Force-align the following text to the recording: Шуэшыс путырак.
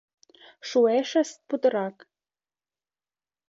Шуэшыс 0.67 1.29
путырак. 1.47 1.97